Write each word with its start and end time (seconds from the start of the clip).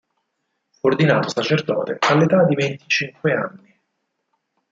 Fu 0.71 0.87
ordinato 0.87 1.29
sacerdote 1.29 1.99
all'età 2.01 2.43
di 2.45 2.55
venticinque 2.55 3.33
anni. 3.33 3.79